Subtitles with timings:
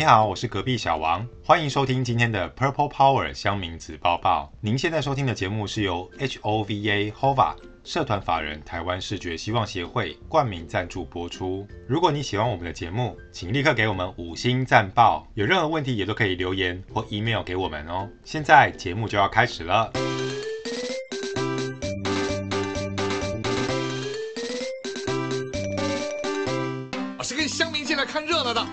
[0.00, 4.50] 你好，我是隔壁小王，欢迎收听今天的 Purple Power 乡民子报报。
[4.58, 7.54] 您现在收听的节目是由 HOVA HOVA
[7.84, 11.68] 社团法人台湾视觉希望协会冠名赞助播出。
[11.86, 15.28] 如果你喜欢我们的节目，请立刻给我们五星赞报。
[15.34, 18.08] 有任何问题也都可以留言或 email 给我们哦。
[18.24, 19.92] 现在节目就要开始了。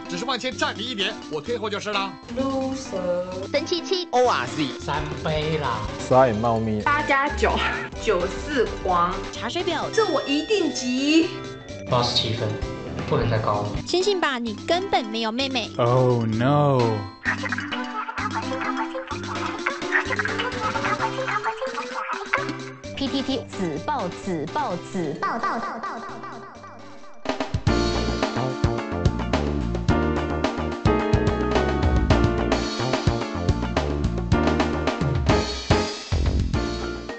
[0.09, 2.11] 只是往前站你一点，我退后就是了。
[2.37, 7.51] loser，神七七，O R Z，三杯啦，刷眼猫咪，八加九，
[8.01, 11.29] 九四黄，查水表，这我一定急。
[11.89, 12.47] 八十七分，
[13.09, 13.69] 不能再高了。
[13.85, 15.69] 相信吧，你根本没有妹妹。
[15.77, 16.81] Oh no。
[22.95, 25.69] P T T 子报子报子报报报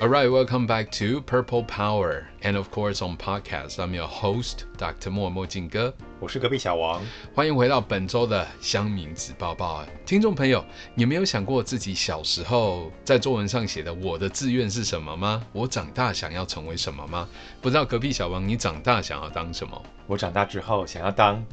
[0.00, 0.06] 报。
[0.06, 3.78] Alright, welcome back to Purple Power, and of course on podcast.
[3.78, 5.10] I'm your host, Dr.
[5.10, 5.92] 莫墨镜哥。
[6.20, 7.02] 我是隔壁小王，
[7.34, 9.84] 欢迎回到本周的乡民子报报。
[10.06, 15.44] 听众朋友，你没有想过自己小时候在作文上写的“我的志愿是什么”吗？
[15.52, 17.28] 我长大想要成为什么吗？
[17.60, 19.82] 不知道隔壁小王，你长大想要当什么？
[20.06, 21.44] 我长大之后想要当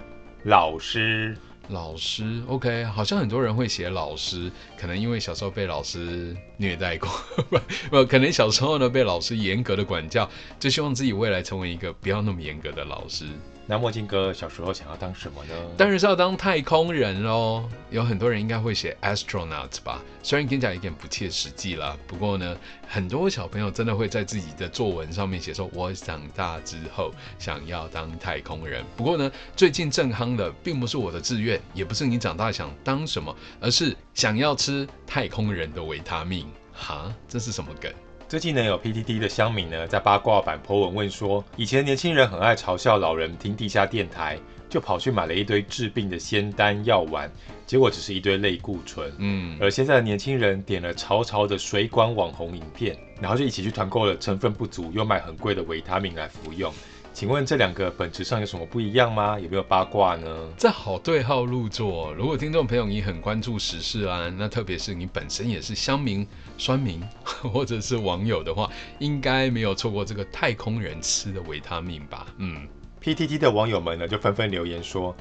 [0.43, 1.35] 老师。
[1.69, 7.09] 老师，OK，好像很多人会写老师，可能因为小时候被老师虐待过，
[7.89, 13.25] 不，可能小时候呢被老师严格的管教，就希望自己未来成为一个不要那么严格的老师。
[13.67, 15.53] 那墨镜哥小时候想要当什么呢？
[15.75, 17.67] 当然是要当太空人喽。
[17.89, 22.55] 有很多人应该会写 astronaut 吧，虽然听起来有点不切实际啦，不过呢，
[22.87, 28.83] 很多小朋友真的会在自己的作文上面写说，我长大之后想要当太空人。
[28.95, 36.47] 不过呢，最近正夯的并不是我的志愿，也不是你长大想当什么，而是想要吃太空人的维他命。
[36.71, 37.91] 哈，这是什么梗？
[38.27, 47.31] 最近呢，有 PTT 的乡民呢在八卦版 po 文问说，以前年轻人很爱嘲笑老人听地下电台，就跑去买了一堆治病的仙丹药丸，
[47.67, 49.13] 结果只是一堆类固醇。
[49.19, 56.73] 嗯，而现在的年轻人点了潮潮的水管网红影片，然后就一起去团购了成分不足又卖很贵的维他命来服用。
[57.15, 59.39] 请问这两个本质上有什么不一样吗？
[59.39, 60.27] 有没有八卦呢？
[60.57, 62.13] 这好对号入座。
[62.13, 66.27] 如果听众朋友你很关注时事啊，那特别是你本身也是乡民、
[66.57, 72.27] 酸民 或者是网友的话，应该没有错过这个太空人吃的维他命吧？
[72.37, 72.67] 嗯
[73.01, 75.15] ，PTT 的网友们呢就纷纷留言说，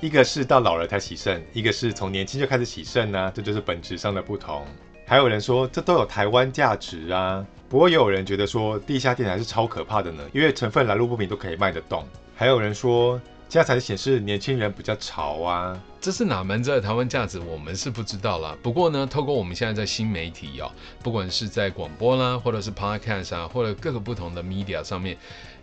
[0.00, 4.64] 一个是到老了才洗肾，一个是从年轻就开始洗肾呢、啊，这就是本质上的不同。
[5.10, 7.44] 还有人说这都有台湾价值啊。
[7.68, 12.06] 不过也有人觉得说地下电台是超可怕的呢，因为成分来路不明都可以卖得动。
[12.36, 17.40] 还有人说这样才显示年轻人比较潮啊，这是哪门子的台湾价值？
[17.40, 18.56] 我们是不知道啦。
[18.62, 20.70] 不过呢，透过我们现在在新媒体哦，
[21.02, 25.16] 不管是在广播啦，或者是 Podcast 啊，或者各个不同的 Media 上面。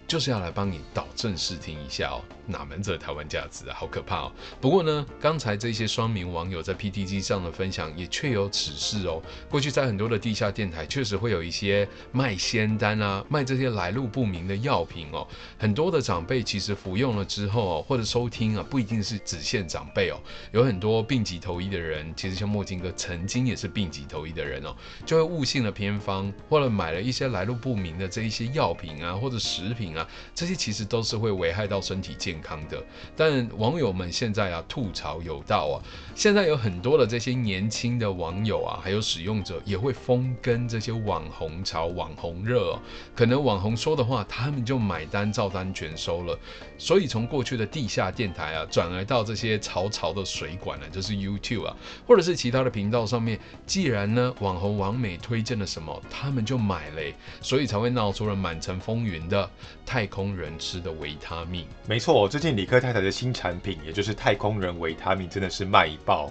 [0.08, 4.32] 就是要来帮你导正视听一下哦，哪门子的台湾价值啊，好可怕哦！
[4.62, 9.22] 不过呢，刚才这些双名网友在 PTT 上的分享也确有此事哦。
[9.50, 15.28] 过去在很多的地下电台，确实会有一些卖仙丹啊，卖这些来路不明的药品哦。
[15.58, 20.18] 很多的长辈其实服用了之后哦，或者收听啊，不一定是只限长辈哦，
[20.54, 24.74] 有很多病急投医的人，其实像墨镜哥曾经也是病急投医的人哦，
[25.06, 29.97] 就会误信了偏方，或者买了一些来路不明的这一些药品啊，或者食品。
[30.36, 32.84] 这些其实都是会危害到身体健康的。
[33.16, 35.76] 但网友们现在啊，吐槽有道啊，
[36.16, 42.78] 现在有很多的这些年轻的网友啊，还有使用者也会疯跟这些网红潮、网红热。
[43.16, 46.38] 可能网红说的话，他们就买单、照单全收了。
[46.78, 51.76] 所以从过去的地下电台啊，转而到这些潮潮的水管呢、啊，就是 YouTube 啊，
[52.06, 59.50] 或者是其他的频道上面，既然呢网红网美推荐了什么，他们就买嘞，所以才会闹出了满城风云的。
[59.88, 66.30] 太空人吃的维他命，没错，最近李克太太的新产品，也就是太空人维他命，真的是卖爆，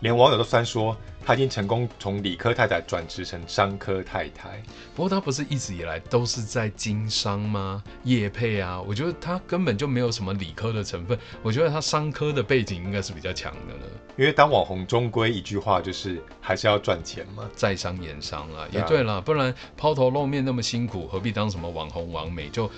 [0.00, 4.62] 连网友都酸说，他已经成功从理科太太转职成商科太太。
[4.94, 7.82] 不过他不是一直以来都是在经商吗？
[8.04, 13.80] 业配啊，我觉得他根本就没有什么理科的成分，我觉得他商科的背景应该是比较强的了。
[14.16, 22.48] 因为当网红终归一句话就是还是要赚钱嘛，在商言商啊，也对了，不然抛头露面那么辛苦，何必当什么网红完美？
[22.48, 22.70] 就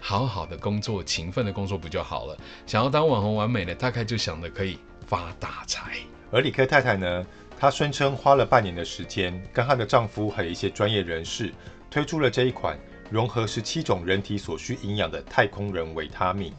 [0.00, 2.34] 好好的工作，勤奋的工作不就好了？
[2.66, 5.98] 想要当网红完美呢，大概就想着可以发大财。
[6.32, 7.26] 而李克太太呢，
[7.58, 11.52] 她宣称花了半年的时间，跟她的丈夫还有一些专业人士
[11.90, 12.78] 推出了这一款
[13.10, 16.54] 融合十七种人体所需营养的太空人维他命，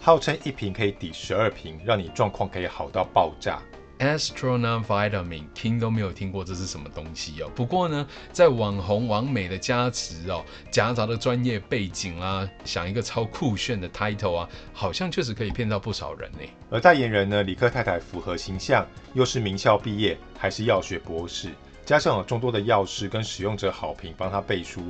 [0.00, 3.62] 号称一瓶可以抵十二瓶，让你状况可以好到爆炸。
[4.02, 7.48] Astronaut Vitamin，听都没有听过这是什么东西哦。
[7.54, 16.38] 不过呢，在网红网美的加持哦，夹杂的专业背景啊，想一个超酷炫的 title 啊，好像确实可以骗到不少人呢。
[16.68, 18.84] 而代言人呢，李克太太符合形象，
[19.14, 21.50] 又是名校毕业，还是药学博士，
[21.86, 24.82] 加上有众多的药师跟使用者好评帮他背书。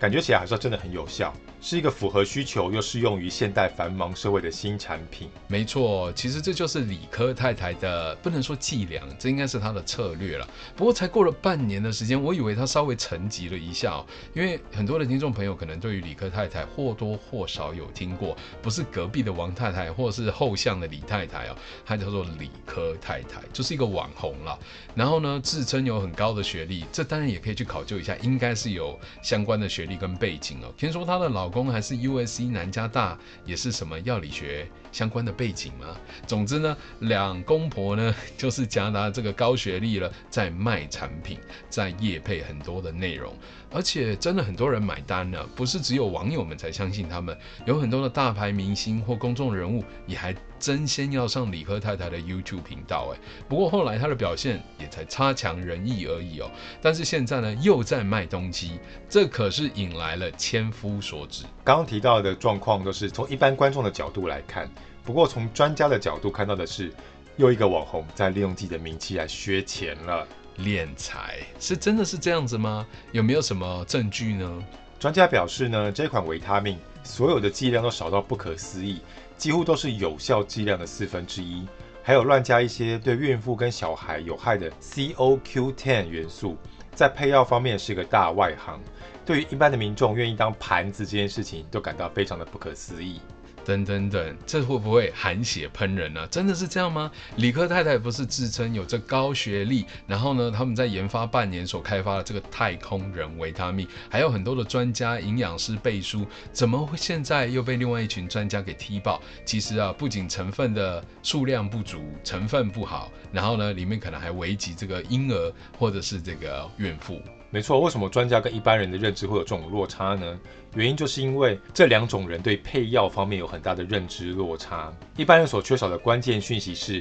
[0.00, 1.32] 感觉起来还是真的很有效，
[1.64, 5.30] 是一个符合需求又适用于现代繁忙社会的新产品。
[5.46, 10.46] 没错，其实这就是理科太太的，不能说伎俩，这应该是他的策略了。
[10.76, 21.56] 不过才过了半年的时间，我以为他稍微沉寂了一下哦，因为很多的听众朋友可能对于理科太太或多或少有听过，不是隔壁的王太太，或是后巷的李太太哦，
[21.86, 24.58] 她叫做理科太太，就是一个网红了。
[24.94, 29.94] 然后呢，自称有很高的学历，这当然也可以去考究一下，应该是有相关的学历。
[29.94, 33.16] 跟背景哦，听说她的老公还是 USC 南加大，
[33.46, 35.88] 也是什么药理学相关的背景吗。
[36.26, 41.38] 总之呢，两公婆呢 就是夹杂这个高学历了，在卖产品，
[41.68, 43.34] 在业配很多的内容，
[43.70, 47.36] 而且真的很多人买单呢，不是只有网友们才相信他们，
[47.66, 53.18] 有很多的大牌明星或公众人物也还争先要上理科太太的 YouTube 频道哎。
[53.48, 56.48] 不过后来他的表现也才差强人意而已哦。
[56.80, 61.44] 但是现在呢，又在卖东西，这可是引来了千夫所指。
[61.64, 64.70] 刚刚提到的状况都是从一般观众的角度来看。
[65.04, 66.90] 不过，从专家的角度看到的是，
[67.36, 70.26] 又一个网红在利用自己的名气来削钱了，
[70.58, 72.86] 敛财，是真的是这样子吗？
[73.12, 74.64] 有没有什么证据呢？
[74.98, 79.02] 专家表示呢，这款维他命所有的剂量都少到不可思议，
[79.36, 81.66] 几乎都是有效剂量的四分之一，
[82.02, 86.56] 还有乱加一些对孕妇跟小孩有害的 CoQ10 元素，
[86.94, 88.80] 在配药方面是个大外行。
[89.26, 93.20] 对于一般的民众愿意当盘子这件事情，都感到非常的不可思议。
[93.64, 97.10] 等等等，这会不会含血喷人呢、真的是这样吗？
[97.36, 109.20] 理科太太不是自称有着高学历，然后呢，他们在研发半年所开发的这个太空人维他命，还有很多的专家营养师背书，怎么会现在又被另外一群专家给踢爆？
[109.44, 117.20] 其实啊，不仅成分的数量不足，成分不好，然后呢，里面可能还危及这个婴儿或者是这个孕妇。
[117.54, 120.36] 没错，为什么专家跟一般人的认知会有这种落差呢？
[120.74, 124.92] 原因就是因为这两种人对配药方面有很大的认知落差。
[125.16, 126.94] 一般人所缺少的关键讯息是，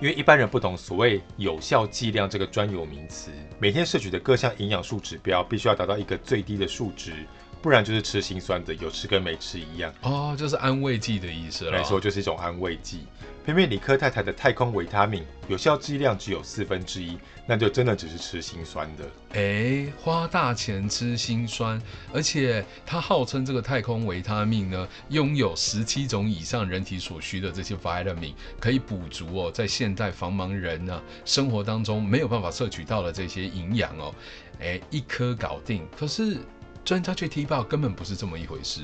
[0.00, 7.12] 因为一般人不懂所谓有效剂量这个专有名词，每天摄取的各项营养素指标必须要达到一个最低的数值，
[7.60, 9.92] 不然就是吃心酸的，有吃跟没吃一样。
[10.02, 11.72] 哦，就是安慰剂的意思了。
[11.72, 13.00] 没错，就是一种安慰剂。
[13.44, 17.16] 偏偏理科太太的太空维他命有效剂量只有四分之一，
[17.46, 19.04] 那就真的只是吃心酸的。
[19.30, 21.80] 诶，花大钱吃心酸，
[22.12, 34.14] 而且他号称这个太空维他命呢，拥有十七种以上人体所需的这些 vitamin，可以补足哦，在现代繁忙人呢、啊、生活当中没有办法摄取到的这些营养哦。
[34.58, 35.86] 诶，一颗搞定。
[35.96, 36.36] 可是
[36.84, 38.82] 专家却踢爆，根本不是这么一回事。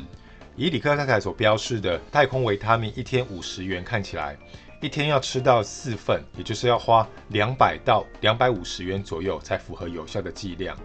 [0.56, 4.36] 以李克太太所标示的太空维他命一天五十元，看起来
[4.80, 10.76] 一天要吃到四份，也就是要花两百到两百五十元左右才符合有效的剂量。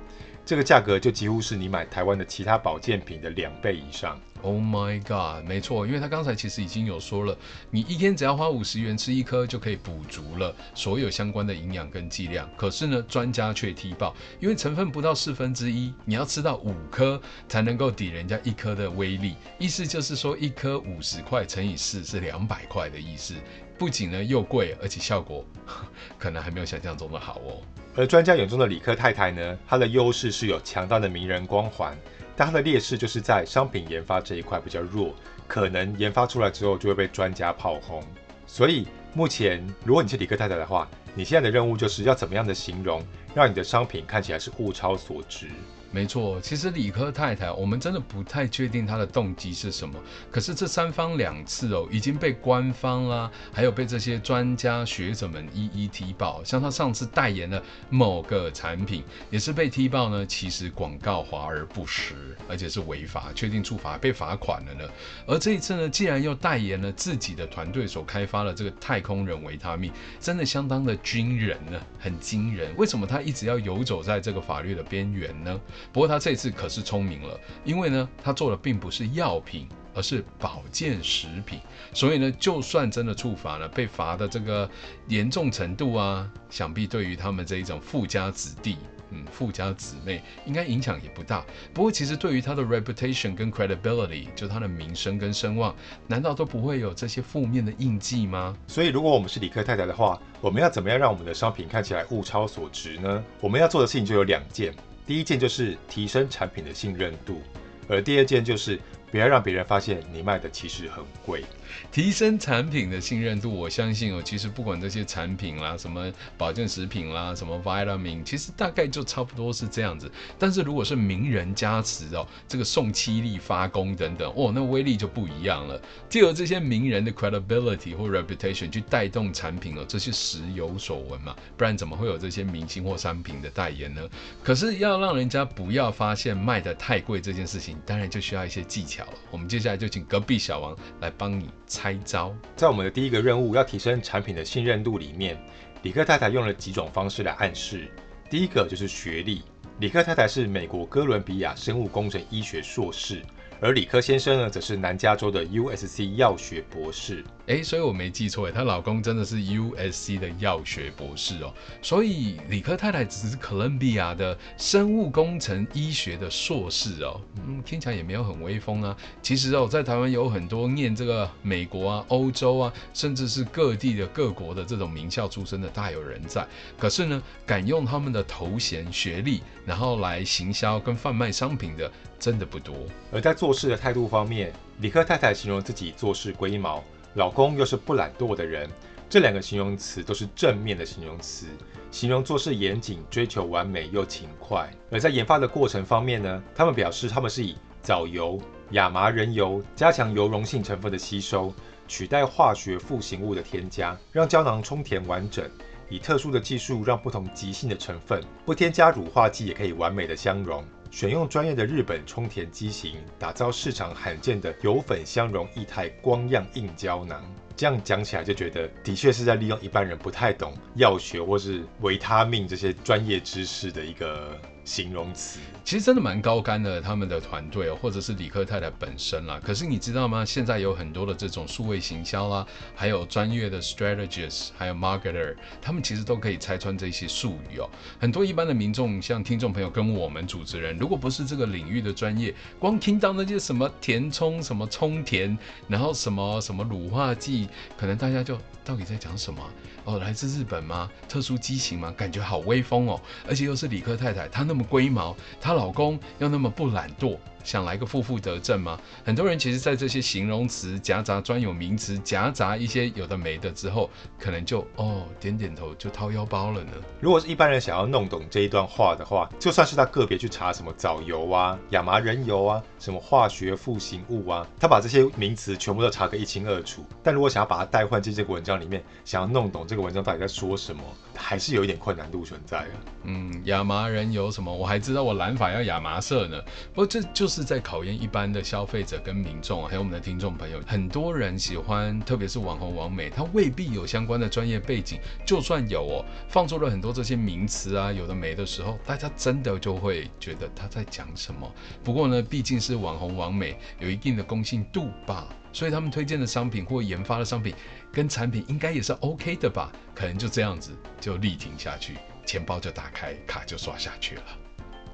[0.46, 4.20] 这个价格就几乎是你买台湾的其他保健品的两倍以上。
[4.42, 7.38] Oh my god，没错，因为他刚才其实已经有说了，
[7.70, 12.50] 你一天只要花五十元吃一颗就可以补足了所有相关的营养跟剂量。
[12.56, 19.36] 可是呢，专家却踢爆，因为成分不到四分之一，你要吃到五颗才能够抵人家一颗的威力。
[19.58, 23.34] 意思就是说，一颗五十块乘以四是两百块的意思。
[23.78, 25.46] 不仅呢又贵，而且效果
[26.18, 27.62] 可能还没有想象中的好哦。
[27.96, 31.98] 而专家眼中的理科太太呢，她的优势是有强大的名人光环。
[32.40, 35.14] 但它的劣势就是在商品研发这一块比较弱，
[35.46, 38.02] 可能研发出来之后就会被专家炮轰。
[38.48, 43.06] 所以目前，如果你是理科太太的话，你现在的任务就是要怎么样的形容，
[43.36, 45.48] 让你的商品看起来是物超所值。
[45.92, 50.00] 没错，其实理科太太，我们真的不太确定她的动机是什么。
[50.30, 56.44] 可是这三番两次哦，已经被官方啦、啊，还有被这些专家学者们一一踢爆。
[56.44, 60.24] 像她上次代言的某个产品，也是被踢爆呢。
[60.28, 62.14] 其实广告华而不实，
[62.48, 64.88] 而且是违法，确定处罚，被罚款了呢。
[65.26, 72.72] 而这一次呢，既然又代言了自己的团队所开发的这个太空人维他命，真的相当的惊人呢，很惊人。
[72.78, 75.60] 为什么他一直要游走在这个法律的边缘呢？
[75.92, 81.60] 不过他这次可是聪明了，因为呢，他做的并不是药品，而是保健食品，
[81.94, 84.70] 所以呢，就算真的触罚了，被罚的这个
[85.08, 88.78] 严重程度啊，想必对于他们这一种富家子弟
[89.12, 91.44] 嗯，富家姊妹，应该影响也不大。
[91.74, 98.56] 不过其实对于他的 reputation 跟 credibility，就他的名声跟声望，难道都不会有这些负面的印记吗？
[98.68, 103.24] 所以如果我们是理科太太的话，我们要怎么样让我们的商品看起来物超所值呢？
[103.42, 104.72] 我们要做的事情就有两件，
[105.10, 107.42] 第一件就是提升产品的信任度，
[107.88, 108.80] 而第二件就是。
[109.12, 111.44] 不要让别人发现你卖的其实很贵。
[111.92, 120.12] 提升产品的信任度，我相信哦，其实不管这些产品啦，什么保健食品啦，什么 vitamin，其实大概就差不多是这样子。
[120.38, 125.80] 但是如果是名人加持哦，这个送七力发功等等，哦，那威力就不一样了。
[126.10, 134.02] 借由这些名人的 credibility 或 reputation 去带动产品哦，这是时有所闻嘛，不然怎么会有这些明星或商品的代言呢？
[134.44, 139.14] 可是要让人家不要发现卖得太贵这件事情，当然就需要一些技巧了。
[139.32, 142.36] 我们接下来就请隔壁小王来帮你猜招。
[142.58, 145.42] 在我们的第一个任务要提升产品的信任度里面，
[145.84, 147.90] 李克太太用了几种方式来暗示。
[148.30, 149.44] 第一个就是学历，
[149.80, 153.22] 李克太太是美国哥伦比亚生物工程医学硕士。
[153.62, 157.24] 而李克先生呢，则是南加州的 USC 药学博士。
[157.50, 161.52] 哎，所以我没记错哎，她老公真的是 USC 的药学博士哦。
[161.82, 167.20] 所以理科太太只是哥伦比亚的生物工程医学的硕士哦。
[167.48, 168.96] 嗯，听起来也没有很威风啊。
[169.24, 176.46] 其实哦，在台湾有很多念这个美国啊、欧洲啊，甚至是各地的各国的这种名校出身的大有人在。
[176.78, 182.76] 可是呢，敢用他们的头衔、学历，然后来行销跟贩卖商品的，真的不多。
[183.12, 186.84] 而在做事的态度方面，理科太太形容自己做事龟毛，
[187.16, 188.70] 老公又是不懒惰的人，
[189.10, 191.48] 这两个形容词都是正面的形容词，
[191.90, 194.70] 形容做事严谨、追求完美又勤快。
[194.92, 198.40] 而在研发的过程方面呢，他们表示他们是以藻油、
[198.72, 201.52] 亚麻仁油加强油溶性成分的吸收，
[201.88, 205.50] 取代化学复形物的添加，让胶囊充填完整。
[205.92, 210.64] 以特殊的技术让不同极性的成分不添加乳化剂也可以完美的相溶。
[210.92, 217.24] 选用专业的日本冲田机型，打造市场罕见的油粉相容液态光样硬胶囊。
[217.56, 225.40] 这样讲起来就觉得，的确是在利用一般人不太懂药学或是维他命这些专业知识的一个形容词。
[225.64, 229.40] 其实真的蛮高干的，他们的团队，或者是理科太太本身啦。
[229.44, 230.24] 可是你知道吗？
[230.24, 232.46] 现在有很多的这种数位行销啦，
[232.76, 237.68] 还有专业的 strategist，还有 marketer，他们其实都可以拆穿这些术语哦。
[238.00, 249.42] 很多一般的民众，像听众朋友跟我们主持人，如果不是这个领域的专业，光听到那些什么填充、什么充填，然后什么什么乳化剂，可能大家就到底在讲什么？
[249.86, 250.90] 哦，来自日本吗？
[251.08, 251.92] 特殊机型吗？
[251.98, 257.18] 感觉好威风哦，而且又是理科太太，她那么龟毛，她老公又那么不懒惰。
[257.42, 258.78] 想来个负负得正吗？
[259.04, 263.90] 很多人其实，在这些形容词夹杂专有名词，夹杂一些有的没的之后，
[264.20, 266.72] 可能就哦点点头就掏腰包了呢。
[267.00, 276.84] 如果是一般人想要弄懂这一段话的话，就算是他个别去查什么藻油啊、亚麻仁油啊、什么化学复形物啊，他把这些名词全部都查个一清二楚。
[277.02, 280.84] 但如果想要把它代换进这个文章里面，想要弄懂这个文章到底在说什么，
[281.20, 282.76] 还是有一点困难度存在啊。
[283.04, 284.54] 嗯，亚麻仁油什么？
[284.54, 286.42] 我还知道我染发要亚麻色呢。
[286.74, 290.60] 不过这就是在考验一般的消费者跟民众，还有我们的听众朋友。
[290.66, 295.00] 很多人喜欢，特别是网红网美，他未必有相关的专业背景。
[295.26, 301.52] 就算有哦，放出了很多这些名词啊，有的没的时候，大家真的就会觉得他在讲什么。
[301.84, 307.54] 不过呢，毕竟是网红网美，有一定的公信度吧，所以他们推荐的商品或研发的商品
[307.92, 309.72] 跟产品应该也是 OK 的吧？
[309.96, 311.98] 可能就这样子就力挺下去。
[312.26, 314.24] 钱包就打开，卡就刷下去了。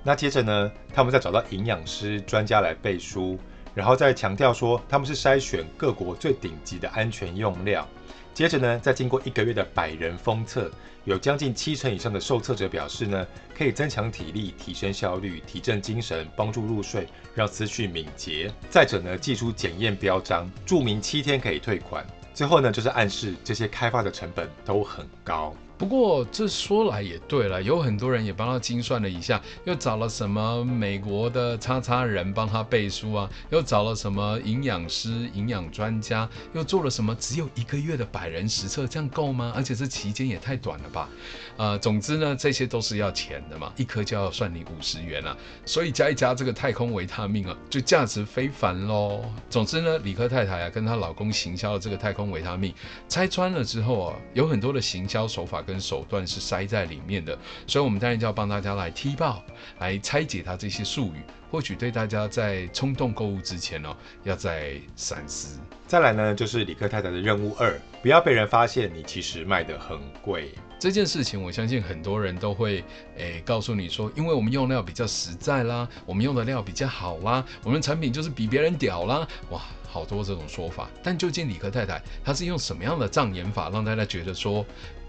[0.03, 3.37] 那接着呢，他们再找到营养师专家来背书，
[3.73, 7.87] 然后再强调说他们是筛选各国最顶级的安全用料。
[8.33, 10.71] 接着呢，再经过一个月的百人封测，
[11.05, 13.25] 有将近七成以上的受测者表示呢，
[13.57, 18.51] 可以增强体力、提升效率、提振精神、帮助入睡、让思绪敏捷。
[18.69, 22.05] 再者呢，寄出检验标章，注明七天可以退款。
[22.35, 25.55] 最后呢，就是暗示这些开发的成本都很高。
[25.77, 39.51] 不过这说来也对了，有很多人也帮他精算了一下，又找了什么美国的叉叉人帮他背书啊，又找了什么营养师、营养专家，又做了什么只有一个月的百人实测，这样够吗？
[39.53, 41.09] 而且这期间也太短了吧？
[41.57, 49.25] 呃，总之呢，这些都是要钱的嘛，一颗就要算你五十元啊，所以加一加这个太空维他命啊，就价值非凡喽。
[49.49, 52.73] 总之呢，理科太太啊跟她老公行销的这个太空维他命，
[53.09, 55.64] 拆穿了之后啊，有很多的行销手法。
[55.65, 59.43] 跟手段是塞在里面的，所以我们当然就要帮大家来踢爆，
[59.79, 61.21] 来拆解它这些术语。
[61.51, 65.57] 或许对大家在冲动购物之前哦，要再三思。
[65.87, 70.51] 再来呢，就是李克太太的任务二，不要被人发现你其实卖的很贵。
[70.77, 72.83] 这件事情，我相信很多人都会
[73.15, 80.89] 诶告诉你说，因为我们用料比较实在啦，我们用的料比较好啦，我们产品就是比别人屌啦，哇，好多这种说法。
[81.01, 84.65] 但究竟李克太太她是用什么样的障眼法，让大家觉得说，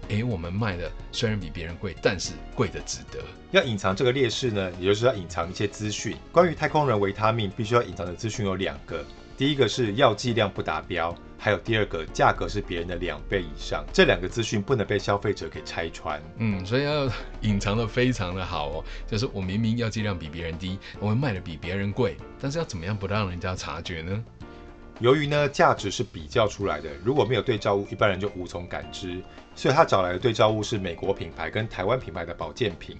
[0.09, 3.19] 诶，我们卖的虽然比别人贵，但是贵的值得。
[3.51, 6.15] 要隐藏这个劣势呢，也就是要隐藏一些资讯。
[6.31, 9.03] 关于太空人维他命，必须要隐藏的资讯有两个。
[9.37, 16.19] 第一个是药剂量不达标，还有第二个价格是别人的两倍以上，这两个资讯不能被消费者给拆穿。
[16.37, 17.07] 嗯，所以要
[17.41, 18.83] 隐藏的非常的好哦。
[19.05, 24.23] 就是我明明药剂量比别人低，我们卖的比别人贵，但是要怎么样不让人家察觉呢？
[24.99, 29.21] 由于呢价值是比较出来的，如果没有对照物，一般人就无从感知。
[29.55, 32.97] 所以他找来的对照物是美国品牌跟台湾品牌的保健品。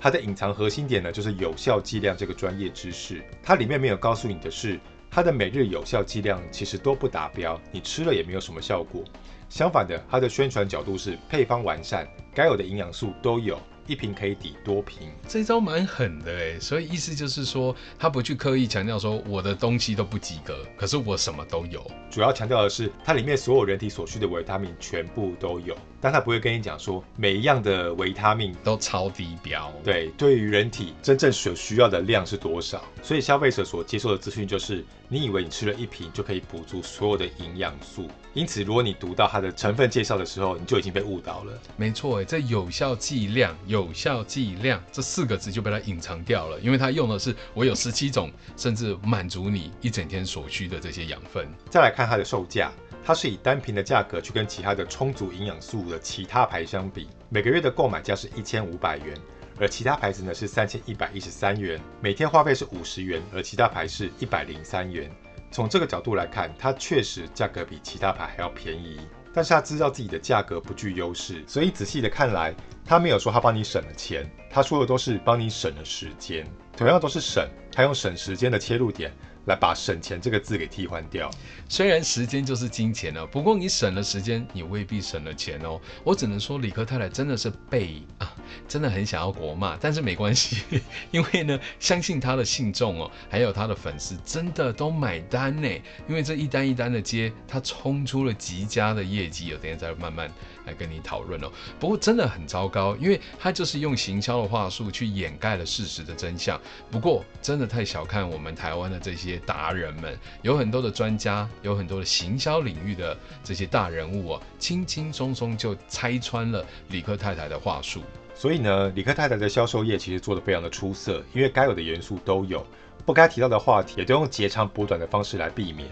[0.00, 3.22] 它的隐藏核心点呢，就是有效剂量这个专业知识。
[3.42, 4.78] 它里面没有告诉你的是。
[5.10, 9.04] 它的每日有效剂量其实都不达标，你吃了也没有什么效果。
[9.48, 13.56] 相反的，它的宣传角度是配方完善，该有的营养素都有。
[13.86, 21.84] 一瓶可以抵多瓶，这一招蛮狠的哎，所以意思就是说，他不去刻意强调说我的东西都不及格，可是我什么都有。
[22.10, 29.72] 主要强调的是，它里面所有人体所需的维他命全部都有，但他不会跟你讲说每一样的维他命都超低标。
[29.82, 32.84] 对，对于人体真正所需要的量是多少？
[33.02, 41.58] 所以消费者所接受的资讯就是，你以为你吃了一瓶就可以补足所有的营养素，因此如果你读到它的成分介绍的时候，你就已经被误导了。
[41.74, 43.56] 没错哎，这有效剂量。
[43.66, 51.48] 有效剂量这四个字就被它隐藏掉了，因为它用的是我有十七种，甚至满足你一整天所需的这些养分。
[51.70, 52.70] 再来看它的售价，
[53.04, 59.14] 它是以单瓶的价格去跟其他的充足营养素的其他牌相比，每个月的购买价是一千五百元，
[59.60, 65.10] 而其他牌子呢是三千一百一十三元，每天花费是五十元，而其他牌是一百零三元。
[65.50, 68.98] 从这个角度来看，它确实价格比其他牌还要便宜。
[69.36, 76.46] 但是他知道自己的价格不具优势，所以仔细的看来，他没有说他帮你省了钱，他说的都是帮你省了时间。
[76.76, 79.12] 同样都是省，他用省时间的切入点。
[79.46, 81.30] 来把省钱这个字给替换掉。
[81.68, 85.80] 虽然时间就是金钱哦，不过你省了时间，你未必省了钱哦。
[86.02, 88.32] 我只能说，理科太太真的是背啊，
[88.68, 90.62] 真的很想要国骂，但是没关系，
[91.10, 95.68] 因为呢，相信他的信众哦，还有他的粉丝，真的都买单呢。
[96.08, 100.30] 因为这一单一单的接，他冲出了极佳的业绩，有等下再慢慢
[100.66, 101.50] 来跟你讨论哦。
[101.78, 106.60] 不过真的很糟糕，因为他就是用行销的话术去掩盖了事实的真相。
[106.90, 109.40] 不过真的太小看我们台湾的这些。
[109.46, 118.02] 达人们有很多的专家，有很多的行销领域的这些大人物啊，轻轻松松就拆穿了理科太太的话术。
[118.34, 122.66] 所以呢，理科太太的销售业其实做得非常的出色，因为该有的元素都有，
[123.04, 125.88] 不该提到的话题也都用截长补短的方式来避免。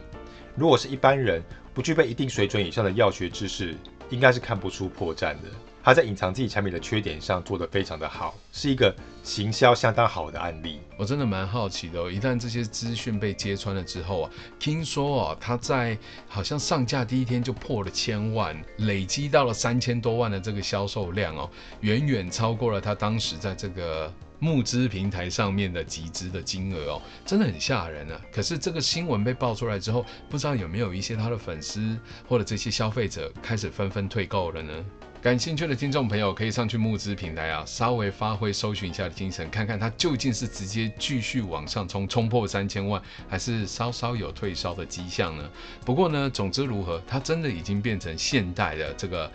[0.57, 1.43] 如果是一般人，
[1.75, 3.77] 不具备一定水准以上的药学知识，
[4.13, 5.49] 应该是看不出破绽的。
[5.85, 10.79] 他在隐藏自己产品的缺点上做得非常的好，是一个行销相当好的案例。
[10.97, 28.21] 我真的蛮好奇的哦，一旦这些资讯被揭穿了之后啊，听说哦，他在好像上架第一天就破了千万，累积到了三千多万的这个销售量哦，远远超过了他当时在这个募资平台上面的集资的金额哦，真的很吓人啊。
[28.33, 34.73] 可是这个新闻被爆出来之后，不知道有没有一些他的粉丝或者这些消费者开始纷纷退购了呢？
[35.23, 45.49] 感兴趣的听众朋友可以上去募资平台啊，稍微发挥搜寻一下的精神，看看它究竟是直接继续往上冲，冲破三千万，还是稍稍有退烧的迹象呢？
[45.85, 49.31] 不过呢，总之如何，它真的已经变成现代的这个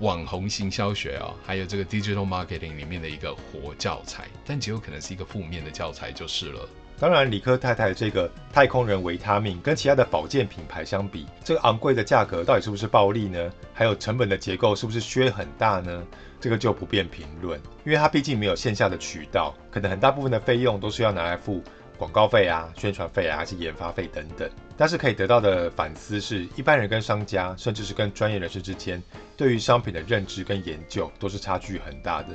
[0.00, 6.68] 网红行销学啊，还有这个 digital marketing 里面的一个活教材，但极有可能是一个负面的教材就是了。
[7.00, 13.50] 当然，理科太太这个太空人维他命跟其他的保健品牌相比，这个昂贵的价格到底是不是暴利呢？
[13.72, 16.04] 还有成本的结构是不是削很大呢？
[16.38, 21.62] 这个就不便评论，因为它毕竟没有线下的渠道，可能很大部分的费用都是要拿来付
[21.96, 24.46] 广告费啊、宣传费啊，还是研发费等等。
[24.76, 29.02] 但是可以得到的反思是，一般人跟商家，甚至是跟专业人士之间，
[29.38, 32.28] 对于商品的认知跟研究都是差距很大的。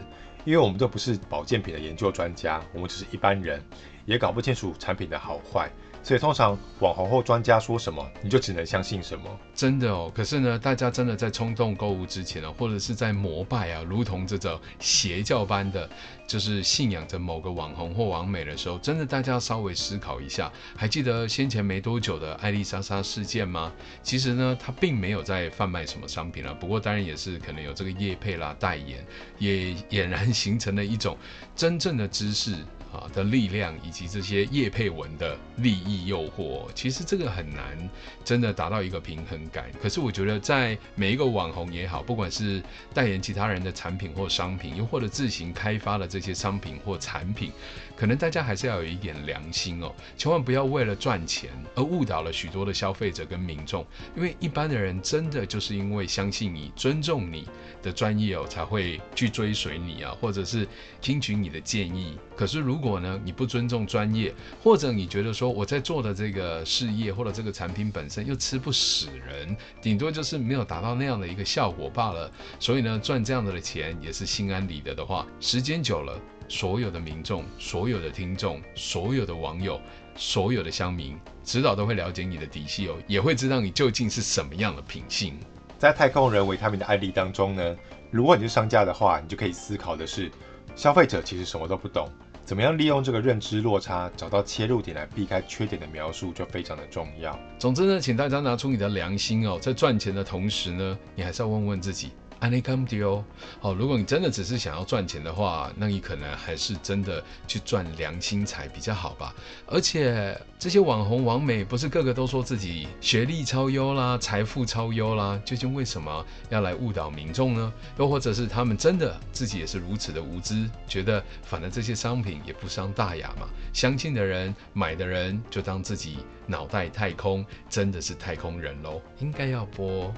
[0.44, 3.62] 因为我们都不是保健品的研究专家，我们只是一般人。
[4.06, 5.70] 也搞不清楚产品的好坏，
[6.04, 9.26] 所以通常网红或专家说什么，你就只能相信什么。
[9.54, 15.90] 真的哦，可是呢，大家真的在冲动购物之前呢，或者是在膜拜啊，如同这种邪教般的，
[16.28, 20.52] 就是信仰着某个网红或网美的时候，真的大家稍微思考一下。
[20.76, 23.72] 还记得先前没多久的艾丽莎莎事件吗？
[24.04, 29.04] 其实呢，她并没有在贩卖什么商品了，不过当然也是可能有这个业配啦、代言，
[29.40, 31.18] 也俨然形成了一种
[31.56, 32.56] 真正的知识。
[32.96, 37.90] 啊的力量，以及这些叶佩文的利益诱惑，其实这个很难
[38.24, 39.66] 真的达到一个平衡感。
[39.82, 47.52] 可是我觉得，在每一个网红也好，不管是代言其他人的产品或商品，又或者自行开发的这些商品或产品，
[47.96, 53.86] 可能大家还是要有一点良心哦，千万不要为了赚钱而误导了许多的消费者跟民众。
[54.16, 57.48] 因为一般的人真的就是因为相信你、尊重你
[57.82, 60.68] 的专业哦，才会去追随你啊，或者是
[61.02, 62.18] 听取你的建议。
[62.36, 72.30] 可是如果呢，你不尊重专业，或者你觉得说我在做的这个事业或者这个产品本身又吃不死人，顶多就是没有达到那样的一个效果罢了，
[72.60, 79.80] 所以呢，赚这样子的钱也是心安理得的话，时间久了，所有的民众、所有的听众、所有的网友、
[80.16, 85.38] 所有的乡民，迟早都会了解你的底细哦，也会知道你究竟是什么样的品性。
[85.78, 87.76] 在太空人维他命的案例当中呢，
[88.10, 90.32] 如果你是商家的话，你就可以思考的是，
[90.76, 92.10] 消费者其实什么都不懂。
[92.46, 97.38] 怎么样利用这个认知落差，找到切入点来避开缺点的描述，就非常的重要。
[97.58, 102.12] 总之呢，请大家拿出你的良心哦，在赚钱的同时呢，你还是要问问自己。
[102.40, 103.24] 安利康丢
[103.62, 109.34] 哦，如果你真的只是想要赚钱的话，那你可能还是真的去赚良心财比较好吧。
[109.66, 117.74] 而且这些网红网美不是个个都说自己学历超优啦、财富超优啦，究竟为什么要来误导民众呢？
[117.98, 129.02] 又或者是他们真的自己也是如此的无知，觉得反正这些商品也不伤大雅嘛，相信的人、买的人就当自己脑袋太空，真的是太空人喽？
[129.20, 130.14] 应该要播。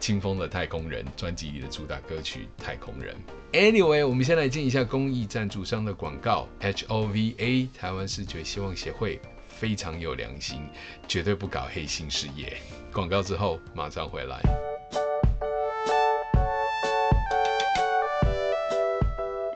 [0.00, 3.14] 清风的太空人专辑里的主打歌曲《太空人》。
[3.52, 6.46] Anyway，我们先来进一下公益赞助商的广告。
[6.60, 10.68] HOVA 台湾视觉希望协会非常有良心，
[11.06, 12.56] 绝对不搞黑心事业。
[12.92, 14.38] 广告之后马上回来。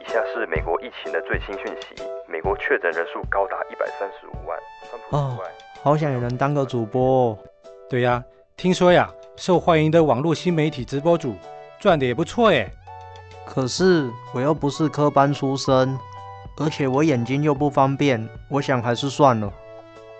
[0.01, 4.59] 以下是美国疫情的最新讯息：美国确诊人数高达一百三十五万。
[5.11, 5.39] 哦，
[5.83, 7.39] 好想也能当个主播哦。
[7.91, 8.25] 对呀，
[8.57, 9.13] 听说呀。
[9.37, 11.35] 受欢迎的网络新媒体直播主，
[11.81, 12.71] 赚的也不错耶。
[13.47, 15.99] 可是我又不是科班出身，
[16.59, 19.53] 而且我眼睛又不方便，我想还是算了。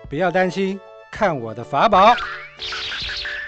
[0.09, 0.79] 不要担心，
[1.11, 2.13] 看我的法宝！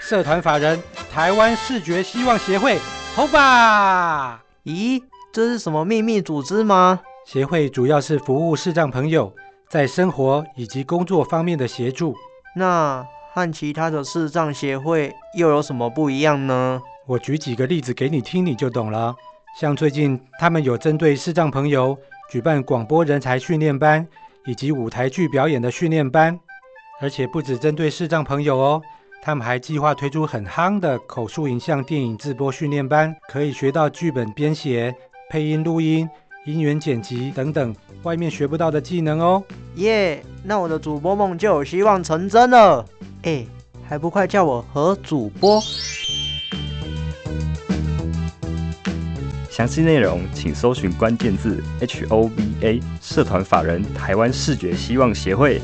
[0.00, 0.80] 社团法人
[1.12, 2.78] 台湾视觉希望协会，
[3.14, 4.42] 好吧？
[4.64, 5.02] 咦，
[5.32, 7.00] 这是什么秘密组织吗？
[7.26, 9.34] 协会主要是服务视障朋友
[9.68, 12.16] 在生活以及工作方面的协助。
[12.54, 13.04] 那。
[13.36, 16.80] 和其他的视障协会又有什么不一样呢？
[17.04, 19.14] 我举几个例子给你听，你就懂了。
[19.60, 21.94] 像最近他们有针对视障朋友
[22.30, 24.08] 举办广播人才训练班，
[24.46, 26.40] 以及舞台剧表演的训练班，
[26.98, 28.82] 而且不只针对视障朋友哦，
[29.22, 34.94] 他们还计划推出很夯的口述影像电影制播训练班，可以学到剧本编写、
[35.28, 36.08] 配音录音、
[36.46, 39.44] 音源剪辑等等外面学不到的技能哦。
[39.74, 42.82] 耶，那我的主播梦就有希望成真了。
[43.26, 43.44] 哎，
[43.88, 45.60] 还不快叫我何主播！
[49.50, 55.60] 详细内容请搜寻关键字 HOVA 社团法人台湾视觉希望协会。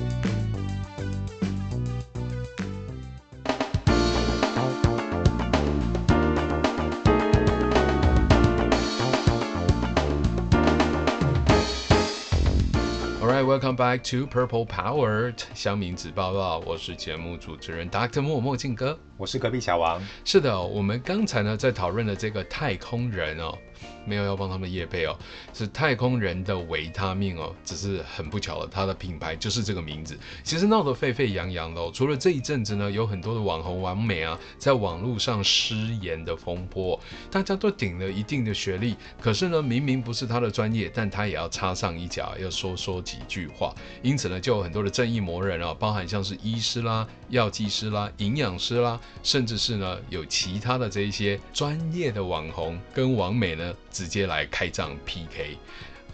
[13.93, 18.23] Back to Purple Powered 乡民子报告，我是节目主持人 Dr.
[18.23, 20.03] 默默静哥，我是隔壁小王。
[20.25, 23.57] 是的，我们刚才呢在讨论的这个太空人哦。
[24.05, 25.17] 没有要帮他们业配哦，
[25.55, 30.19] 是太空人的维他命哦，只是很不巧了，他的品牌就是这个名字。
[30.43, 36.99] 其实闹得沸沸扬扬的哦，除了这一阵子呢，有很多的网红完美啊，在网络上失言的风波，
[37.31, 43.73] 大家都顶了一定的学历，可是呢，明明不是他的专业，但他也要插上一脚，要说说几句话。
[44.03, 53.75] 因此呢，就有很多的正义魔人啊，包含像是医师啦、药剂师啦、营养师啦，甚至是呢有其他的这一些专业的网红跟网美呢。
[53.91, 55.59] 直接来开仗 PK，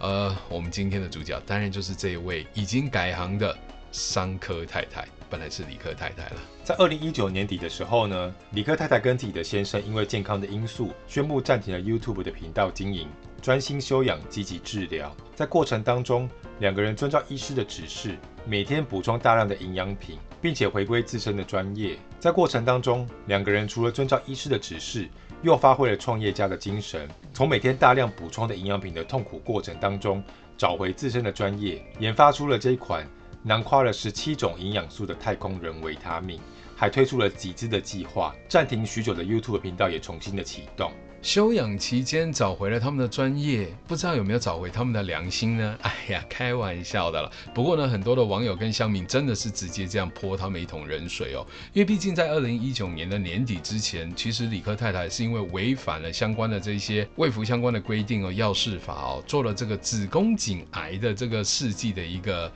[0.01, 3.57] 呃，我们今天的主角当然就是这一位已经改行的
[3.93, 6.37] 商科太太，本来是理科太太了。
[6.65, 13.09] 在二零一九年底的时候呢，理科太太跟自己的先生因为健康的因素，宣布暂停了 YouTube 的频道经营，
[13.41, 15.15] 专心休养，积极治疗。
[15.37, 21.97] 在过程当中，两个人遵照医师的指示，每天补充大量的营养品，并且回归自身的专业。
[22.21, 25.09] 在过程当中，两个人除了遵照医师的指示，
[25.43, 30.21] 又发挥了创业家的精神，从每天大量补充的营养品的痛苦过程当中，
[30.57, 33.07] 找回自身的专业，研发出了这一款
[33.45, 36.41] 囊括了十七种营养素的太空人维他命，
[36.75, 38.35] 还推出了集资的计划。
[38.49, 40.91] 暂停许久的 YouTube 频道也重新的启动。
[41.21, 45.77] 休养期间找回了他们的专业，不知道有没有找回他们的良心呢？
[45.83, 47.31] 哎呀，开玩笑的了。
[47.53, 51.45] 不过呢，很多的网友跟乡民真的是直接这样泼他们一桶冷水哦。
[51.73, 62.51] 因为毕竟在二零一九年的年底之前，其实李克太太是因为违反了相关的这些卫福相关的规定哦，药事法哦，做了这个子宫颈癌的这个试剂的一个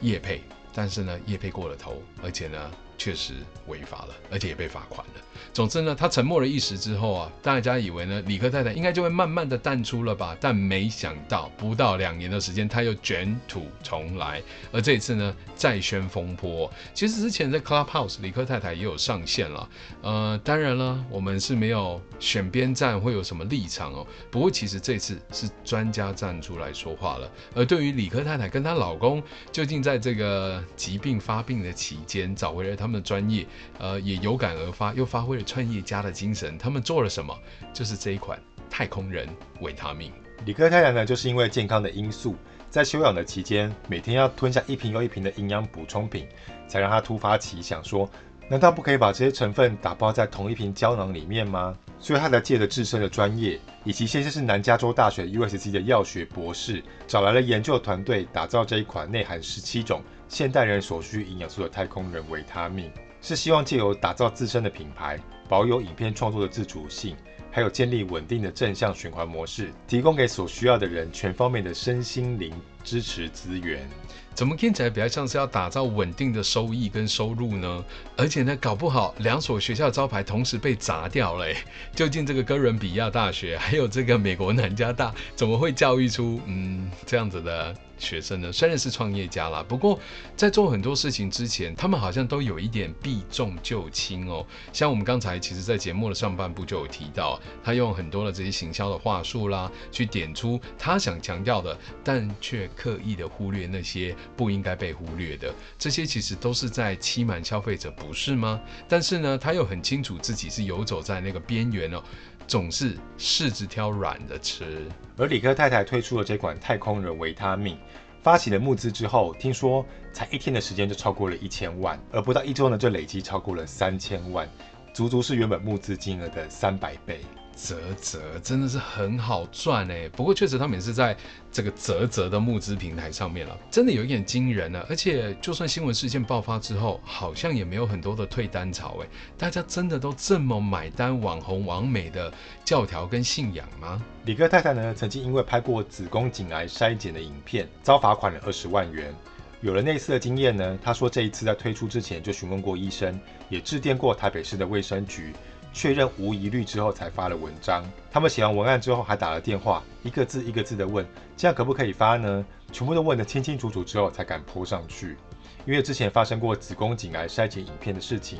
[0.00, 0.40] 业配，
[0.74, 2.70] 但是呢，业配过了头，而且呢。
[2.98, 3.34] 确实
[3.66, 5.14] 违法了，而且也被罚款了。
[5.52, 10.36] 总之呢，他沉默了一时之后啊，大家以为呢，理科太太应该就会慢慢的淡出了吧？
[10.40, 14.42] 但没想到，不到两年的时间，他又卷土重来。
[14.72, 16.70] 而这次呢，再掀风波。
[16.94, 19.68] 其实之前在 Clubhouse，理科太太也有上线了。
[20.02, 24.06] 呃，当然了，我们是没有选边站，会有什么立场哦。
[24.30, 27.30] 不过其实这次是专家站出来说话了。
[27.54, 33.44] 而对于理科太太跟她老公究竟在这个疾病发病的期间找回了他他们的专业，
[33.80, 36.56] 呃，也有感而发，又发挥了创业家的精神。
[36.56, 37.36] 他们做了什么？
[37.72, 39.28] 就是这一款太空人
[39.60, 40.12] 维他命。
[40.44, 42.36] 理科太太呢，就是因为健康的因素，
[42.70, 46.28] 在休养的期间，每天要吞下一瓶又一瓶的营养补充品，
[46.68, 48.08] 才让他突发奇想说，
[48.48, 51.76] 难道不可以把这些成分打包在同一瓶胶囊里面吗？
[51.98, 60.00] 所以他才借着自身的专业，以及现在是南加州大学 USC 的药学博士，找来了研究团队，打造这一款内含十七种。
[60.28, 67.16] 现代人所需营养素的太空人维他命，是希望借由打造自身的品牌，保有影片创作的自主性，
[67.50, 73.88] 还有建立稳定的正向循环模式，提供给所需要的人全方面的身心灵支持资源。
[74.34, 77.82] 怎么听起来比较像是要打造稳定的收益跟收入呢？
[78.18, 81.46] 而且呢，搞不好两所学校招牌同时被砸掉了。
[81.94, 88.52] 究竟这个哥伦比亚大学还有这个美国南加大，怎么会教育出嗯这样子的学生呢？
[88.52, 89.98] 虽然是创业家啦，不过
[90.36, 94.46] 在做很多事情之前，他们好像都有一点避重就轻哦。
[94.72, 104.14] 像我们刚才其实，在节目的上半部就有提到，他用很多的这些行销的话术啦，去点出他想强调的，但却刻意的忽略那些。
[104.36, 108.60] 不应该被忽略的，这些其实都是在欺瞒消费者，不是吗？
[108.86, 112.02] 但是呢，他又很清楚自己是游走在那个边缘哦，
[112.46, 114.86] 总是柿子挑软的吃。
[115.16, 117.78] 而李克太太推出了这款太空人维他命，
[118.22, 124.48] 发起了募资之后，听说才一天的时间就超过了一千万，而不到一周呢，就累积超过了三千万，
[124.92, 127.20] 足足是原本募资金额的三百倍。
[127.56, 130.06] 啧啧，真的是很好赚哎！
[130.10, 131.16] 不过确实他们也是在
[131.50, 134.86] 这个啧啧的募资平台上面了，真的有一点惊人了。
[134.90, 139.06] 而且就算新闻事件爆发之后，好像也没有很多的退单潮哎，
[139.38, 142.30] 大家真的都这么买单网红王美的
[142.62, 144.04] 教条跟信仰吗？
[144.26, 149.14] 李哥太太呢，曾经因为拍过子宫颈癌筛检的影片，遭罚款了二十万元。
[149.62, 155.32] 有了类似的经验呢，他说这一次在推出之前就询问过医生，也致电过台北市的卫生局。
[155.76, 157.84] 确认无疑虑之后才发了文章。
[158.10, 162.42] 他们写完文案之后还打了电话，一个字一个字的问，这样可不可以发呢？
[162.72, 165.18] 全部都问得清清楚楚之后才敢泼上去。
[165.66, 168.38] 因为之前发生过子宫颈癌筛检影片的事情，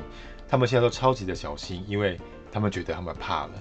[0.49, 2.19] 他们现在都超级的小心，因为
[2.51, 3.53] 他们觉得他们怕了。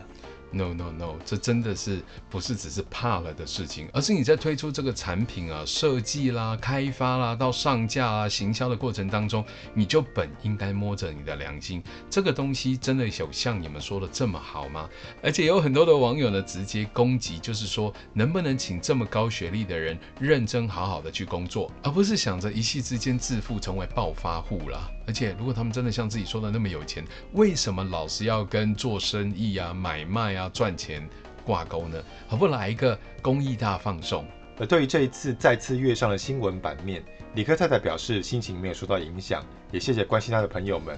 [0.52, 14.90] No no no，这真的是不是只是怕了的事情，而是你在推出这个产品啊、设计啦、开发啦、到上架啊、行销的过程当中，你就本应该摸着你的良心，这个东西真的有像你们说的这么好吗？
[15.22, 24.90] 而且有很多的网友呢直接攻击，就是说能不能请这么高学历的人认真好好的去工作，而不是想着一夕之间致富成为暴发户啦。
[25.08, 30.50] 而且如果他们真的像自己说的那么有钱，为什么老是要跟做生意啊、买卖啊？
[30.54, 31.08] 赚钱
[31.44, 32.02] 挂钩呢？
[32.28, 34.26] 何不来一个公益大放送？
[34.58, 40.98] 而对于这一次再次跃上了新闻版面，李克太太表示心情没有受到影响，也谢谢关心她的朋友们，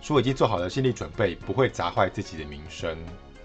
[0.00, 2.96] 说已经做好了心理准备，不会砸坏自己的名声。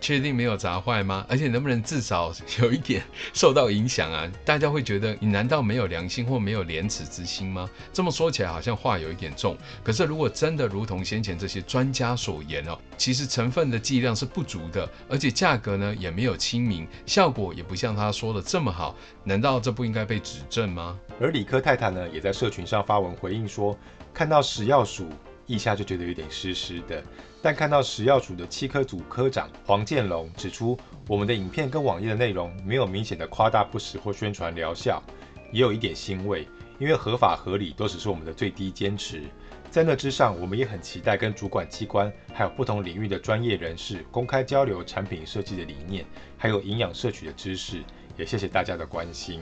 [0.03, 1.25] 确定没有砸坏吗？
[1.29, 4.29] 而且能不能至少有一点受到影响啊？
[4.43, 7.69] 大家会觉得你难道没有良心或没有廉耻之心吗？
[7.93, 9.57] 这么说起来好像话有一点重。
[9.81, 20.99] 可是如果真的如同先前这些专家所言哦，其实成分的剂量是不足的，而且价格呢也没有亲民，效果也不像他说的这么好，难道这不应该被指正吗？
[21.21, 23.77] 而理科太太呢也在社群上发文回应说，
[24.13, 25.07] 看到食药署。
[25.45, 27.03] 一下就觉得有点湿湿的，
[27.41, 30.77] 但看到食药署的七科组科长黄建龙指出，
[31.07, 35.03] 我们的影片跟网页的内容没有明显的夸大不实或宣传疗效，
[35.51, 36.47] 也有一点欣慰，
[36.79, 39.23] 因为合法合理都只是我们的最低坚持。
[39.69, 46.05] 在那之上，我们也很期待跟主管机关还有不同领域的专业人士公开交流产品设计的理念，
[46.37, 47.83] 还有营养摄取的知识。
[48.15, 49.41] 也谢谢大家的关心。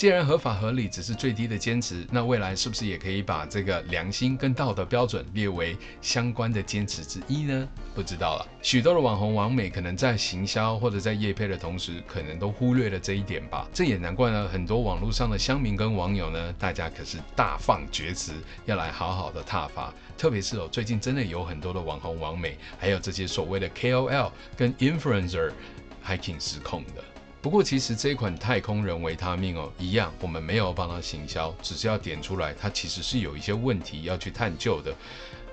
[0.00, 7.68] 既然合法合理只是最低的坚持，那未来是不是也可以把这个良心跟道德标准列为相关的坚持之一呢？
[7.94, 8.48] 不知道了。
[8.62, 13.68] 许多的网红网美可能在行销或者在业配的同时，可能都忽略了这一点吧。
[13.74, 18.32] 这也难怪呢，很多网络上的乡民跟网友呢，大家可是大放厥词，
[18.64, 19.92] 要来好好的挞伐。
[20.16, 25.52] 特别是哦，最近真的有很多的网红网美，还有这些所谓的 KOL 跟 Influencer，
[26.00, 27.04] 还挺失控的。
[27.42, 34.94] 不过，其实这一款太空人维他命哦，一样，我们没有帮他行销，只是要点出来，它其实是有一些问题要去探究的。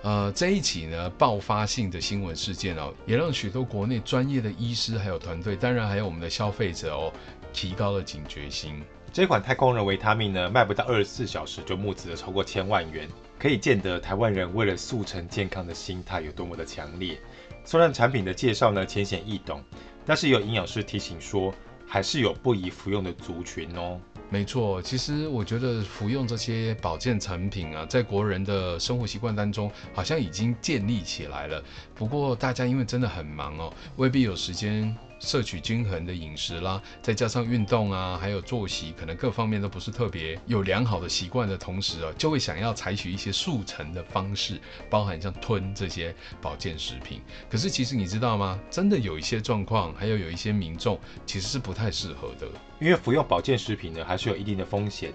[0.04, 7.12] 呃，这一起呢，爆发性的新闻事件哦，也让许多国内专业的医师还有团队，当然还有我们的消费者哦，
[7.54, 8.84] 提高了警觉心。
[9.14, 13.08] 这款太空人维他命呢，卖不到二十四小时就募资了超过千万元，
[13.40, 17.18] 可以见得台湾人为了速成健康的心态有多么的强烈。
[17.64, 19.64] 虽然产品的介绍呢浅显易懂，
[20.06, 21.54] 但是有营养师提醒说，
[21.88, 24.00] 还是有不宜服用的族群哦。
[24.30, 31.64] 没错，其实我觉得服用这些保健产品啊，在国人的生活习惯当中，好像已经建立起来了。
[31.96, 34.94] 不过大家因为真的很忙哦，未必有时间。
[35.20, 47.22] 摄取均衡的饮食啦，再加上运动啊，还有作息，可能各方面都不是特别有良好的习惯的同时啊，就会想要采取一些速成的方式，包含像吞这些保健食品。
[47.50, 48.60] 可是其实你知道吗？
[48.70, 52.48] 真的有一些状况，还有有一些民众其实是不太适合的。
[52.80, 55.12] 因为服用保健食品呢，还是有一定的风险。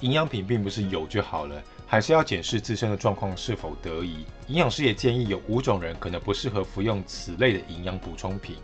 [0.00, 4.26] 营养品并不是有就好了，还是要检视自身的状况是否得宜。
[4.48, 8.56] 营养师也建议有五种人可能不适合服用此类的营养补充品。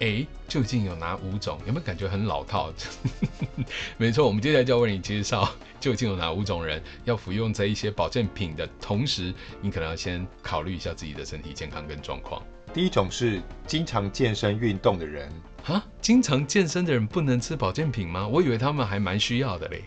[0.00, 1.58] 诶，究竟有哪五种？
[1.66, 2.72] 有没有感觉很老套？
[3.98, 12.42] 没错，我们接下来就要为你介绍，究竟有哪五种人要服用这一些保健品的同时，你可能要先考虑一下自己的身体健康跟状况。
[12.72, 15.30] 第一种是经常健身运动的人
[15.66, 18.26] 啊，经常健身的人不能吃保健品吗？
[18.26, 19.84] 我以为他们还蛮需要的嘞。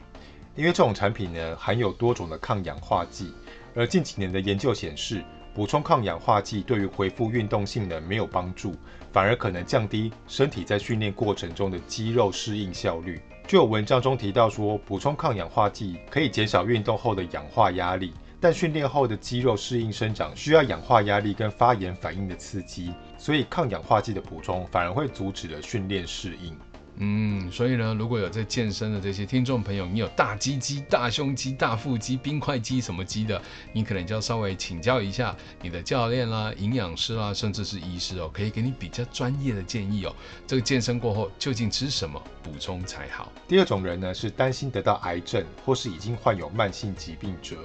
[0.55, 3.33] 因为这种产品呢，含有多种的抗氧化剂，
[3.73, 5.23] 而近几年的研究显示，
[5.55, 8.75] 补充抗氧化剂对于恢复运动性能没有帮助。
[9.13, 13.21] 反而可能降低身体在训练过程中的肌肉适应效率。
[13.47, 26.57] 就有文章中提到说，补充抗氧化剂可以减少运动后的氧化压力，但训练后的肌肉适应生长需要氧化压力跟发炎反应的刺激，所以抗氧化剂的补充反而会阻止了训练适应。
[26.97, 33.41] 嗯，所以呢，如果有在健身的这些听众朋友，你有大鸡鸡、大胸肌、大腹肌、冰块肌什么肌的，
[33.73, 40.15] 你可能就要稍微请教一下你的教练啦、营养师啦，甚至是医师哦，可以给你比较专业的建议哦。
[40.45, 43.31] 这个健身过后究竟吃什么补充才好？
[43.47, 47.57] 第二种人呢，是担心得到癌症或是已经患有慢性疾病者。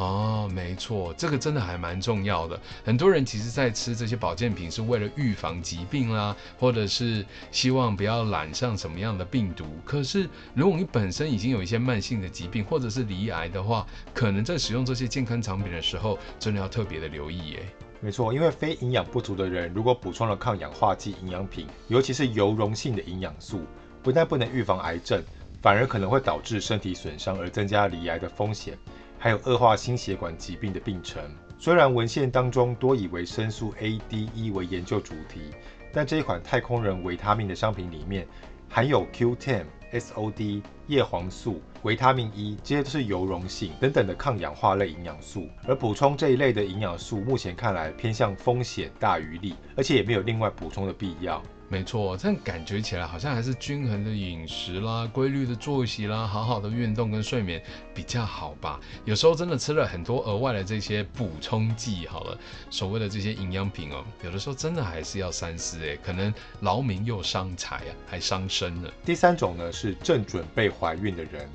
[0.00, 2.58] 哦，没错，这个真的还蛮重要的。
[2.82, 9.66] 很多人其实在吃这些保健品是为了预防疾病啦，或者是希望不要染上什么样的病毒。
[9.84, 17.62] 可是如果你本身已经有一些慢性的疾病，或者是罹癌的话，可能在使用这些健康产品的时候，真的要特别的留意耶。
[18.00, 23.66] 没错，因为非营养不足的人如果补充了抗氧化剂营养品，尤其是油溶性的营养素，
[24.02, 25.22] 不但不能预防癌症，
[25.60, 28.78] 反而可能会导致身体损伤而增加罹癌的风险。
[29.20, 31.22] 还有恶化心血管疾病的病程。
[31.58, 35.42] 虽然文献当中多以维生素 A、D、E 为研究主题，
[35.92, 38.26] 但这一款太空人维他命的商品里面
[38.66, 45.46] 含有 Q10、SOD、叶黄素、维他命 E，这些都是油溶性等等的抗氧化类营养素。
[45.68, 51.42] 而补充这一类的营养素，目前看来偏向风险大于利，而且也没有另外补充的必要。
[51.72, 57.62] 没错，这样感觉起来好像还是均衡的饮食啦、规律的作息啦、好好的运动跟睡眠
[57.94, 58.80] 比较好吧。
[59.04, 62.36] 有时候真的吃了很多额外的这些补充剂，好了，
[62.70, 68.90] 所谓的这些营养品哦，有的时候真的还是要三思诶，可能劳民又伤财啊，还伤身呢。
[69.04, 71.48] 第三种呢是正准备怀孕的人，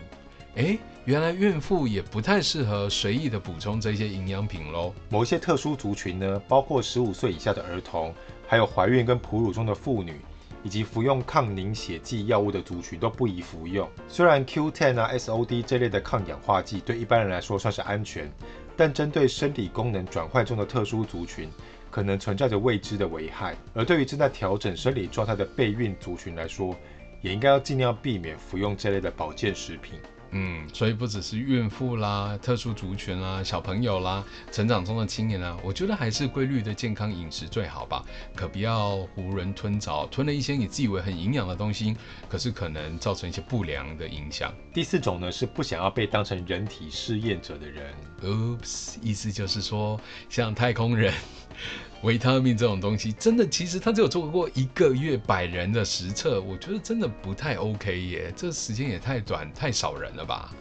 [0.56, 4.94] 诶，原来孕妇也不太适合随意的补充这些营养品喽。
[5.10, 8.14] 某一些特殊族群呢，包括十五岁以下的儿童。
[8.48, 10.20] 还有怀孕跟哺乳中的妇女，
[10.64, 13.90] 以及服用抗凝血剂药物的族群都不宜服用。
[14.08, 18.32] 虽然 Q10 啊、SOD 这类的抗氧化剂对一般人来说算是安全，
[18.76, 21.50] 但针对身体功能转换中的特殊族群，
[21.90, 23.56] 可能存在着未知的危害。
[23.74, 26.76] 而对于正在调整生理状态的备孕族群来说，
[27.22, 30.00] 也应该要尽量避免服用这类的保健食品。
[30.32, 38.04] 嗯，所以不只是孕妇啦、特殊族群啦、小朋友啦、成长中的青年啦，我觉得还是规律的健康饮食最好吧。
[38.36, 41.96] 可不要囫囵吞枣，吞了一些你自以为很营养的东西，
[42.28, 44.54] 可是可能造成一些不良的影响。
[44.74, 47.94] 第四种呢，是不想要被当成人体试验者的人。
[48.24, 50.00] Oops，意思就是说，
[50.30, 51.14] 像太空人。
[52.02, 60.54] 维他命这种东西，真的其实他只有做过一个月百人的实测，我觉得真的不太 OK 耶，这时间也太短，太少人了吧？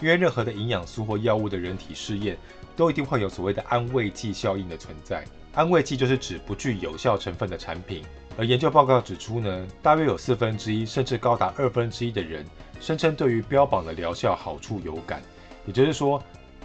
[0.00, 2.36] 因为任何的营养素或药物的人体试验，
[2.76, 5.24] 都一定会有所谓的安慰剂效应的存在。
[5.54, 8.02] 安慰剂就是指不具有效成分的产品，
[8.36, 12.44] 而研究报告指出呢，大约有四分之一甚至高达二分之一的人
[12.80, 15.22] 声称对于标榜的疗效好处有感，
[15.64, 16.20] 也就是说。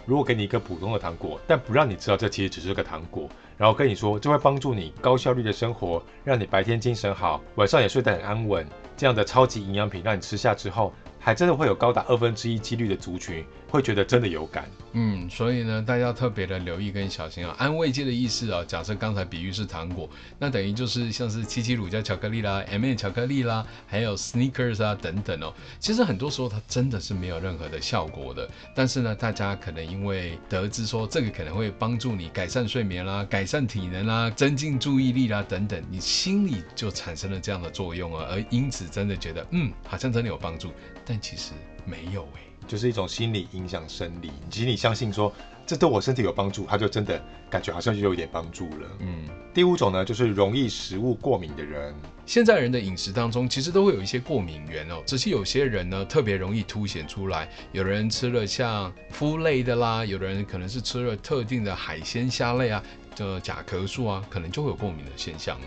[0.06, 3.26] 如果给你一个普通的糖果，但不让你知道这其实只是个糖果，
[3.56, 10.92] 然后跟你说这会帮助你高效率的生活，让你白天精神好，晚上也睡得很安稳，这样的超级营养品让你吃下之后，
[11.24, 14.68] 还真的会有高达二分之一几率的族群会觉得真的有感。
[14.92, 17.56] 嗯，所以呢，大家特别的留意跟小心啊。
[17.58, 20.06] 安慰剂的意思啊，假设刚才比喻是糖果，
[20.38, 25.50] 那等于就是像是七七乳加巧克力啦、M&M 巧克力啦，还有 Snickers 啊等等哦。
[25.80, 28.46] 其实很多时候它真的是没有任何的效果的。
[28.76, 40.70] 但是呢，大家可能因为得知说这个可能会帮助你改善睡眠啦、改善体能啦、增进注意力啦等等，你心里就产生了这样的作用啊，而因此真的觉得嗯，好像真的有帮助。
[41.04, 41.52] 但其实
[41.84, 44.30] 没有诶、欸，就是一种心理影响生理。
[44.50, 45.32] 其实你相信说
[45.66, 48.88] 这对我身体有帮助，他就真的感觉好像就有一点帮助了。
[49.00, 51.94] 嗯，第五种呢，就是容易食物过敏的人。
[52.26, 57.48] 现在人的饮食当中，其实都会有一些过敏源哦，只是有些人呢特别容易凸显出来。
[57.72, 62.82] 有人吃了像麸类的啦，有的人可能是吃了特定的海鲜虾类啊，
[63.14, 65.66] 这甲壳素啊，可能就会有过敏的现象了。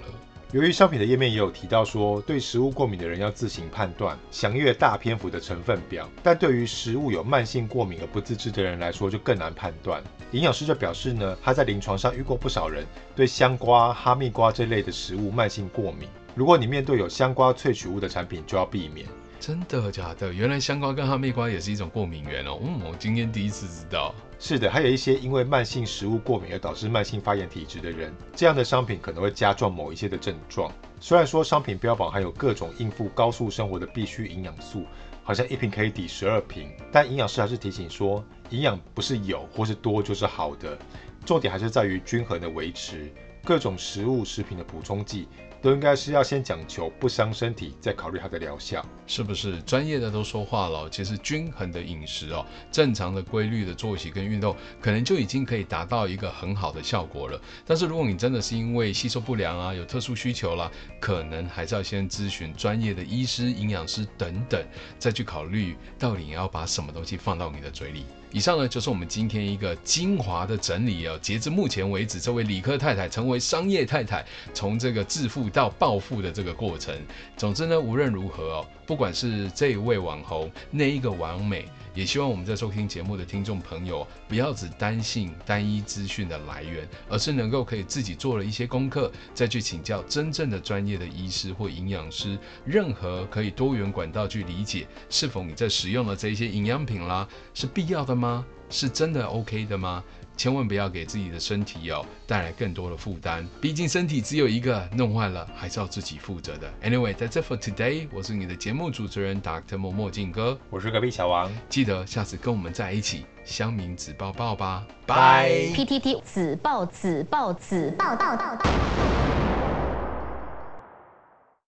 [0.54, 6.10] 由于商品的页面也有提到说，对食物过敏的人要自行判断，详阅大篇幅的成分表。
[6.24, 10.02] 但对于食物有慢性过敏而不自知的人来说，就更难判断。
[10.32, 16.08] 营养师就表示呢，他在临床上遇过不少人对香瓜、哈密瓜这类的食物慢性过敏。
[16.34, 19.06] 如果你面对有香瓜萃取物的产品，就要避免。
[19.42, 20.32] 真的假的？
[20.32, 22.58] 原来香瓜跟哈密瓜也是一种过敏源哦。
[22.64, 24.16] 嗯，我今天第一次知道。
[24.40, 30.72] 是的，还有一些因为慢性食物过敏而导致慢性发炎体质的人，这样的商品可能会加重某一些的症状。
[31.00, 34.86] 虽然说商品标榜含有各种应付高速生活的必需营养素，
[35.24, 40.78] 好像一瓶可以抵十二瓶，但营养师还是提醒说，营养不是有或是多就是好的，
[41.26, 43.12] 重点还是在于均衡的维持。
[43.44, 45.28] 各种食物食品的补充剂。
[45.62, 49.62] 都应该是要先讲求不伤身体，再考虑它的疗效，是不是？
[49.62, 57.40] 专业的都说话了，其实均衡的饮食哦，正常的规律的作息跟运动，可能就已经可以达到一个很好的效果了。
[57.66, 64.64] 但是如果你真的是因为吸收不良啊，有特殊需求啦，可能还是要先咨询专业的医师、营养师等等，
[64.98, 68.06] 再去考虑到底你要把什么东西放到你的嘴里。
[68.32, 71.18] 以上呢，就是我们今天一个精华的整理哦。
[71.22, 76.94] 截至目前为止，这位理科太太成为商业太太，从这个致富到暴富的这个过程。
[77.38, 81.66] 总之呢，无论如何哦，不管是这一位网红，那一个完美。
[81.98, 92.38] 也希望我们在收听节目的听众朋友，不要只担心单一资讯的来源，而是能够可以自己做了一些功课，再去请教真正的专业的医师或营养师。
[92.64, 98.46] 任何可以多元管道去理解，是否你在使用的这些营养品啦，是必要的吗？
[98.70, 100.04] 是真的 OK 的吗？
[100.38, 106.72] 千万不要给自己的身体哦带来更多的负担，毕竟身体只有一个，弄坏了还是要自己负责的。
[106.84, 108.08] Anyway，that's it for today。
[108.14, 109.78] 我是你的节目主持人 Dr.
[109.78, 115.50] 莫墨镜哥，我是隔壁小王，记得下次跟我们在一起乡民子抱抱吧，拜。
[115.74, 119.77] PTT 子抱子抱子报报报报。